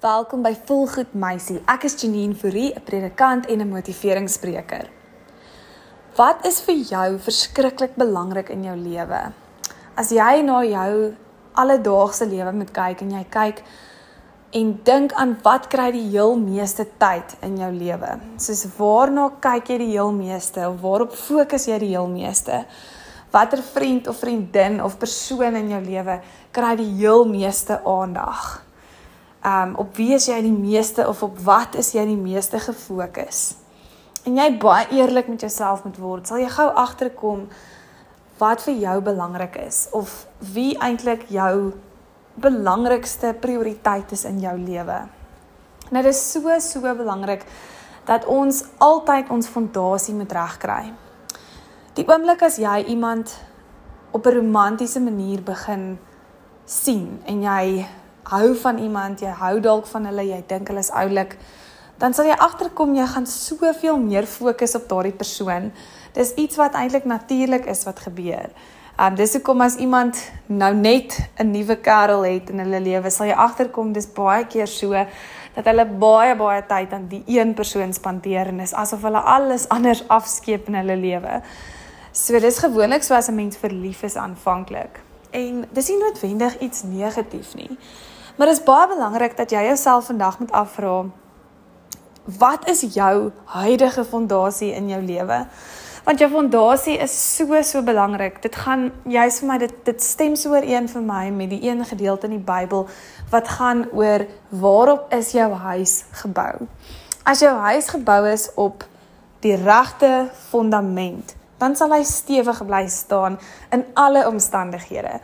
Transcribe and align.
Welkom 0.00 0.40
by 0.40 0.54
Volgoed 0.64 1.10
Meisie. 1.12 1.58
Ek 1.68 1.82
is 1.84 1.92
Janine 2.00 2.32
Fourie, 2.32 2.72
'n 2.72 2.80
predikant 2.88 3.44
en 3.52 3.60
'n 3.60 3.68
motiveringsspreker. 3.68 4.88
Wat 6.16 6.46
is 6.46 6.60
vir 6.60 6.74
jou 6.74 7.18
verskriklik 7.18 7.96
belangrik 7.96 8.48
in 8.48 8.64
jou 8.64 8.76
lewe? 8.76 9.32
As 9.94 10.08
jy 10.10 10.40
na 10.42 10.62
jou 10.64 11.14
alledaagse 11.52 12.24
lewe 12.26 12.52
moet 12.52 12.72
kyk 12.72 13.02
en 13.02 13.10
jy 13.10 13.24
kyk 13.28 13.62
en 14.52 14.80
dink 14.84 15.12
aan 15.12 15.36
wat 15.42 15.68
kry 15.68 15.90
die 15.92 16.08
heel 16.08 16.36
meeste 16.36 16.86
tyd 16.98 17.36
in 17.42 17.58
jou 17.58 17.70
lewe? 17.70 18.20
Soos 18.38 18.64
waarna 18.78 19.30
kyk 19.40 19.68
jy 19.68 19.78
die 19.78 19.92
heel 19.92 20.12
meeste 20.12 20.66
of 20.68 20.80
waarop 20.80 21.12
fokus 21.12 21.66
jy 21.66 21.78
die 21.78 21.92
heel 21.92 22.08
meeste? 22.08 22.64
Watter 23.30 23.62
vriend 23.62 24.08
of 24.08 24.16
vriendin 24.16 24.82
of 24.82 24.98
persoon 24.98 25.56
in 25.56 25.68
jou 25.68 25.80
lewe 25.82 26.20
kry 26.52 26.76
die 26.76 26.96
heel 26.96 27.24
meeste 27.24 27.84
aandag? 27.84 28.69
Um 29.44 29.74
op 29.80 29.96
wie 29.96 30.12
is 30.14 30.26
jy 30.28 30.40
die 30.42 30.52
meeste 30.52 31.08
of 31.08 31.22
op 31.22 31.38
wat 31.44 31.74
is 31.80 31.92
jy 31.94 32.04
die 32.04 32.18
meeste 32.18 32.60
gefokus? 32.60 33.54
En 34.28 34.36
jy 34.36 34.50
baie 34.60 34.88
eerlik 34.92 35.28
met 35.28 35.40
jouself 35.40 35.84
moet 35.84 35.96
word, 35.96 36.26
sal 36.28 36.42
jy 36.42 36.48
gou 36.52 36.68
agterkom 36.68 37.46
wat 38.40 38.64
vir 38.64 38.74
jou 38.74 38.96
belangrik 39.04 39.56
is 39.62 39.86
of 39.96 40.26
wie 40.52 40.74
eintlik 40.80 41.26
jou 41.32 41.72
belangrikste 42.40 43.34
prioriteit 43.40 44.12
is 44.12 44.24
in 44.28 44.40
jou 44.40 44.56
lewe. 44.58 45.00
Nou 45.90 46.02
dit 46.02 46.14
is 46.14 46.20
so 46.32 46.58
so 46.60 46.94
belangrik 46.96 47.44
dat 48.08 48.26
ons 48.26 48.64
altyd 48.78 49.30
ons 49.30 49.48
fondasie 49.48 50.14
moet 50.14 50.32
regkry. 50.32 50.92
Die 51.94 52.06
oomblik 52.08 52.42
as 52.46 52.58
jy 52.58 52.84
iemand 52.92 53.34
op 54.12 54.26
'n 54.26 54.36
romantiese 54.36 55.00
manier 55.00 55.42
begin 55.42 55.98
sien 56.64 57.20
en 57.26 57.42
jy 57.42 57.86
hou 58.24 58.54
van 58.54 58.78
iemand, 58.78 59.20
jy 59.20 59.32
hou 59.40 59.60
dalk 59.60 59.86
van 59.86 60.04
hulle, 60.04 60.22
jy 60.22 60.42
dink 60.48 60.68
hulle 60.68 60.80
is 60.80 60.90
oulik, 60.90 61.36
dan 61.98 62.14
sal 62.16 62.24
jy 62.24 62.36
agterkom 62.38 62.94
jy 62.96 63.06
gaan 63.06 63.26
soveel 63.26 63.98
meer 64.00 64.26
fokus 64.26 64.74
op 64.74 64.88
daardie 64.88 65.16
persoon. 65.16 65.70
Dis 66.16 66.32
iets 66.40 66.56
wat 66.56 66.74
eintlik 66.74 67.04
natuurlik 67.04 67.66
is 67.66 67.84
wat 67.84 68.00
gebeur. 68.00 68.48
Um 69.00 69.14
dis 69.16 69.32
hoekom 69.32 69.60
as 69.64 69.76
iemand 69.80 70.18
nou 70.46 70.74
net 70.74 71.16
'n 71.38 71.50
nuwe 71.50 71.76
kerel 71.76 72.22
het 72.22 72.50
in 72.50 72.58
hulle 72.58 72.80
lewe, 72.80 73.10
sal 73.10 73.26
jy 73.26 73.32
agterkom 73.32 73.92
dis 73.92 74.06
baie 74.06 74.44
keer 74.44 74.66
so 74.66 74.92
dat 75.54 75.64
hulle 75.64 75.84
baie 75.84 76.36
baie 76.36 76.62
tyd 76.66 76.92
aan 76.92 77.08
die 77.08 77.22
een 77.26 77.54
persoon 77.54 77.92
spandeer 77.92 78.46
en 78.46 78.60
is 78.60 78.74
asof 78.74 79.02
hulle 79.02 79.20
alles 79.20 79.68
anders 79.68 80.04
afskeep 80.08 80.68
in 80.68 80.74
hulle 80.74 80.96
lewe. 80.96 81.42
So 82.12 82.40
dis 82.40 82.58
gewoonlik 82.58 83.02
so 83.02 83.14
as 83.14 83.28
'n 83.28 83.34
mens 83.34 83.56
verlief 83.56 84.02
is 84.02 84.16
aanvanklik. 84.16 85.00
En 85.30 85.64
dis 85.72 85.88
nie 85.88 85.98
noodwendig 85.98 86.58
iets 86.58 86.82
negatief 86.82 87.54
nie. 87.54 87.70
Maar 88.36 88.46
dit 88.46 88.58
is 88.58 88.64
baie 88.64 88.88
belangrik 88.88 89.36
dat 89.36 89.50
jy 89.50 89.64
jouself 89.68 90.06
vandag 90.10 90.38
moet 90.38 90.52
afvra 90.52 91.04
wat 92.38 92.68
is 92.68 92.80
jou 92.94 93.30
huidige 93.44 94.04
fondasie 94.04 94.72
in 94.74 94.88
jou 94.88 95.02
lewe? 95.02 95.46
Want 96.04 96.18
jou 96.18 96.30
fondasie 96.30 96.96
is 96.98 97.36
so 97.36 97.62
so 97.62 97.82
belangrik. 97.82 98.42
Dit 98.42 98.56
gaan 98.56 98.90
jy's 99.04 99.40
vir 99.40 99.48
my 99.48 99.58
dit 99.58 99.74
dit 99.84 100.02
stem 100.02 100.36
so 100.36 100.54
ooreen 100.54 100.88
vir 100.88 101.02
my 101.02 101.30
met 101.30 101.50
die 101.50 101.62
een 101.68 101.84
gedeelte 101.84 102.26
in 102.26 102.38
die 102.38 102.44
Bybel 102.44 102.88
wat 103.30 103.48
gaan 103.48 103.86
oor 103.92 104.26
waarop 104.48 105.12
is 105.14 105.32
jou 105.32 105.52
huis 105.52 106.04
gebou? 106.22 106.66
As 107.24 107.40
jou 107.40 107.52
huis 107.52 107.88
gebou 107.88 108.24
is 108.28 108.48
op 108.54 108.84
die 109.40 109.56
regte 109.56 110.30
fondament, 110.50 111.34
dan 111.60 111.76
sal 111.76 111.92
hy 111.92 112.02
stewig 112.08 112.62
bly 112.66 112.86
staan 112.88 113.38
in 113.70 113.84
alle 113.94 114.24
omstandighede. 114.28 115.20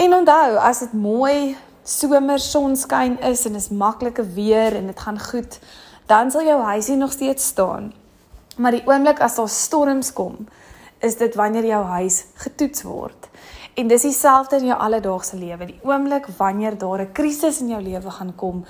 En 0.00 0.14
onthou, 0.16 0.56
as 0.56 0.82
dit 0.86 0.92
mooi 0.96 1.56
somer 1.84 2.40
sonskyn 2.40 3.18
is 3.28 3.44
en 3.46 3.58
is 3.58 3.68
maklike 3.68 4.24
weer 4.34 4.76
en 4.78 4.88
dit 4.90 5.00
gaan 5.00 5.18
goed, 5.20 5.58
dan 6.10 6.30
sal 6.30 6.46
jou 6.46 6.60
huisie 6.62 6.96
nog 6.96 7.12
steeds 7.12 7.46
staan. 7.52 7.92
Maar 8.56 8.78
die 8.78 8.86
oomblik 8.86 9.20
as 9.20 9.36
daar 9.36 9.48
storms 9.48 10.12
kom, 10.12 10.46
is 11.02 11.16
dit 11.18 11.34
wanneer 11.34 11.66
jou 11.66 11.82
huis 11.98 12.24
getoets 12.44 12.82
word. 12.86 13.28
En 13.74 13.88
dis 13.88 14.04
dieselfde 14.04 14.58
in 14.60 14.68
jou 14.70 14.78
alledaagse 14.78 15.36
lewe. 15.36 15.66
Die 15.66 15.80
oomblik 15.82 16.28
wanneer 16.36 16.78
daar 16.78 17.00
'n 17.00 17.12
krisis 17.12 17.60
in 17.60 17.68
jou 17.68 17.82
lewe 17.82 18.10
gaan 18.10 18.34
kom, 18.36 18.64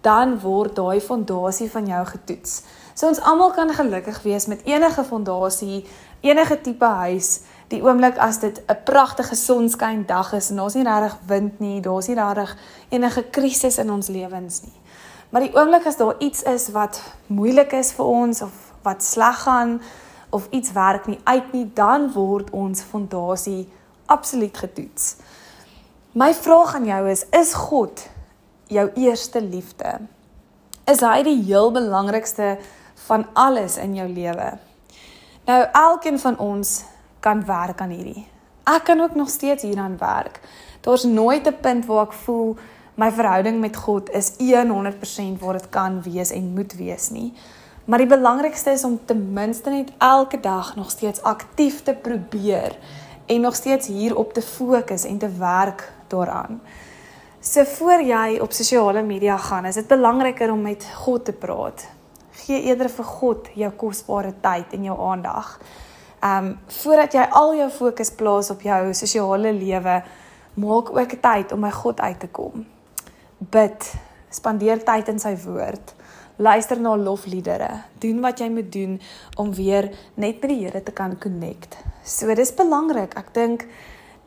dan 0.00 0.40
word 0.40 0.76
daai 0.76 1.00
fondasie 1.00 1.70
van 1.70 1.86
jou 1.86 2.06
getoets. 2.06 2.62
So 2.94 3.08
ons 3.08 3.20
almal 3.20 3.50
kan 3.50 3.70
gelukkig 3.70 4.22
wees 4.22 4.46
met 4.46 4.64
enige 4.64 5.04
fondasie, 5.04 5.86
enige 6.22 6.60
tipe 6.60 6.84
huis 6.84 7.40
die 7.72 7.80
oomblik 7.82 8.18
as 8.20 8.38
dit 8.38 8.60
'n 8.68 8.82
pragtige 8.84 9.34
sonskyn 9.34 10.06
dag 10.06 10.32
is 10.32 10.50
en 10.50 10.56
daar's 10.56 10.74
nie 10.74 10.84
regtig 10.84 11.18
wind 11.26 11.60
nie, 11.60 11.80
daar's 11.80 12.08
nie 12.08 12.16
regtig 12.16 12.56
enige 12.88 13.22
krisis 13.30 13.78
in 13.78 13.90
ons 13.90 14.08
lewens 14.08 14.62
nie. 14.62 14.80
Maar 15.30 15.40
die 15.40 15.54
oomblik 15.56 15.86
as 15.86 15.96
daar 15.96 16.14
iets 16.18 16.42
is 16.42 16.68
wat 16.68 17.00
moeilik 17.26 17.72
is 17.72 17.92
vir 17.92 18.04
ons 18.04 18.42
of 18.42 18.52
wat 18.82 19.02
sleg 19.04 19.42
gaan 19.42 19.80
of 20.30 20.46
iets 20.50 20.72
werk 20.72 21.06
nie 21.06 21.20
uit 21.24 21.52
nie, 21.52 21.70
dan 21.74 22.12
word 22.12 22.50
ons 22.50 22.82
fondasie 22.82 23.68
absoluut 24.06 24.56
getoets. 24.56 25.16
My 26.12 26.34
vraag 26.34 26.74
aan 26.74 26.84
jou 26.84 27.10
is: 27.10 27.24
is 27.30 27.54
God 27.54 28.08
jou 28.66 28.90
eerste 28.94 29.40
liefde? 29.40 30.00
Is 30.84 31.00
hy 31.00 31.22
die 31.22 31.42
heel 31.42 31.70
belangrikste 31.72 32.58
van 33.06 33.26
alles 33.32 33.76
in 33.76 33.94
jou 33.94 34.08
lewe? 34.08 34.58
Nou 35.44 35.66
elkeen 35.72 36.18
van 36.18 36.38
ons 36.38 36.84
kan 37.20 37.44
werk 37.44 37.80
aan 37.80 37.90
hierdie. 37.90 38.26
Ek 38.62 38.84
kan 38.84 39.00
ook 39.00 39.14
nog 39.14 39.28
steeds 39.28 39.62
hieraan 39.62 39.96
werk. 39.98 40.40
Daar's 40.80 41.04
nooit 41.04 41.46
'n 41.46 41.60
punt 41.60 41.86
waar 41.86 42.06
ek 42.06 42.12
voel 42.12 42.56
my 42.94 43.10
verhouding 43.10 43.60
met 43.60 43.76
God 43.76 44.10
is 44.10 44.32
100% 44.38 45.40
waar 45.40 45.52
dit 45.52 45.68
kan 45.68 46.02
wees 46.02 46.30
en 46.30 46.52
moet 46.54 46.72
wees 46.72 47.10
nie. 47.10 47.32
Maar 47.84 47.98
die 47.98 48.06
belangrikste 48.06 48.70
is 48.70 48.84
om 48.84 49.00
ten 49.04 49.32
minste 49.32 49.70
net 49.70 49.92
elke 49.98 50.40
dag 50.40 50.76
nog 50.76 50.90
steeds 50.90 51.22
aktief 51.22 51.82
te 51.82 51.94
probeer 51.94 52.78
en 53.26 53.40
nog 53.40 53.54
steeds 53.54 53.86
hierop 53.86 54.32
te 54.32 54.42
fokus 54.42 55.04
en 55.04 55.18
te 55.18 55.28
werk 55.38 55.92
daaraan. 56.06 56.60
So 57.40 57.64
voor 57.64 58.02
jy 58.02 58.38
op 58.38 58.52
sosiale 58.52 59.02
media 59.02 59.36
gaan, 59.36 59.64
is 59.64 59.74
dit 59.74 59.86
belangriker 59.86 60.52
om 60.52 60.60
met 60.62 60.86
God 60.94 61.24
te 61.24 61.32
praat. 61.32 61.86
Gee 62.42 62.62
eerder 62.66 62.90
vir 62.90 63.06
God 63.06 63.48
jou 63.54 63.70
kosbare 63.78 64.34
tyd 64.42 64.74
en 64.74 64.84
jou 64.90 64.98
aandag. 65.10 65.54
Um 66.22 66.52
voordat 66.82 67.14
jy 67.14 67.24
al 67.38 67.54
jou 67.58 67.70
fokus 67.70 68.10
plaas 68.18 68.50
op 68.50 68.62
jou 68.62 68.80
sosiale 68.94 69.52
lewe, 69.52 70.02
maak 70.54 70.92
ook 70.94 71.16
tyd 71.22 71.52
om 71.52 71.66
by 71.66 71.70
God 71.70 72.00
uit 72.00 72.20
te 72.20 72.28
kom. 72.28 72.66
Bid, 73.38 73.88
spandeer 74.30 74.82
tyd 74.84 75.08
in 75.08 75.18
sy 75.22 75.34
woord. 75.44 75.94
Luister 76.42 76.80
na 76.80 76.96
lofliedere. 76.96 77.70
Doen 78.00 78.20
wat 78.24 78.40
jy 78.40 78.48
moet 78.50 78.72
doen 78.72 79.00
om 79.36 79.52
weer 79.54 79.90
net 80.14 80.40
met 80.40 80.48
die 80.50 80.60
Here 80.64 80.82
te 80.82 80.92
kan 80.92 81.18
connect. 81.18 81.76
So 82.04 82.34
dis 82.34 82.54
belangrik. 82.54 83.14
Ek 83.18 83.34
dink 83.34 83.66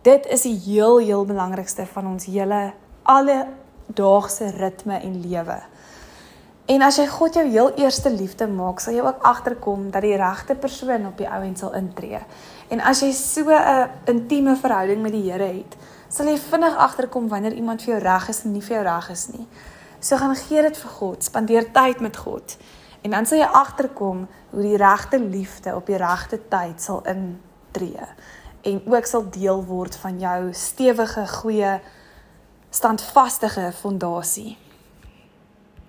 dit 0.06 0.28
is 0.32 0.46
die 0.46 0.56
heel 0.68 1.00
heel 1.02 1.26
belangrikste 1.26 1.88
van 1.96 2.08
ons 2.14 2.28
hele 2.30 2.74
alle 3.04 3.48
daagse 3.88 4.52
ritme 4.58 5.00
en 5.02 5.22
lewe. 5.22 5.58
En 6.66 6.82
as 6.82 6.98
jy 6.98 7.06
God 7.08 7.36
jou 7.38 7.44
heel 7.46 7.68
eerste 7.78 8.10
liefde 8.10 8.48
maak, 8.50 8.80
sal 8.82 8.96
jy 8.96 9.04
ook 9.06 9.22
agterkom 9.22 9.92
dat 9.94 10.02
die 10.02 10.16
regte 10.18 10.56
persoon 10.58 11.06
op 11.06 11.20
die 11.20 11.28
ou 11.30 11.42
end 11.46 11.62
sal 11.62 11.76
intree. 11.78 12.20
En 12.74 12.82
as 12.82 13.04
jy 13.06 13.12
so 13.14 13.52
'n 13.52 13.90
intieme 14.06 14.56
verhouding 14.56 15.02
met 15.02 15.12
die 15.12 15.32
Here 15.32 15.46
het, 15.46 15.78
sal 16.10 16.26
jy 16.26 16.38
vinnig 16.38 16.76
agterkom 16.76 17.28
wanneer 17.28 17.54
iemand 17.54 17.84
vir 17.84 17.94
jou 17.94 18.02
reg 18.02 18.30
is 18.30 18.44
en 18.44 18.52
nie 18.52 18.62
vir 18.62 18.76
jou 18.78 18.84
reg 18.84 19.10
is 19.10 19.28
nie. 19.28 19.48
So 20.00 20.18
gaan 20.18 20.36
gee 20.36 20.62
dit 20.62 20.78
vir 20.78 20.90
God, 20.90 21.24
spandeer 21.24 21.72
tyd 21.72 22.00
met 22.00 22.18
God. 22.18 22.58
En 23.02 23.12
dan 23.12 23.26
sal 23.26 23.38
jy 23.38 23.46
agterkom 23.46 24.28
hoe 24.50 24.62
die 24.62 24.78
regte 24.78 25.20
liefde 25.20 25.76
op 25.76 25.86
die 25.86 25.98
regte 25.98 26.40
tyd 26.50 26.82
sal 26.82 27.04
intree 27.06 28.08
en 28.66 28.82
ook 28.86 29.06
sal 29.06 29.30
deel 29.30 29.66
word 29.66 29.96
van 29.96 30.20
jou 30.20 30.54
stewige, 30.54 31.28
goeie, 31.28 31.80
standvaste 32.70 33.72
fondasie. 33.82 34.58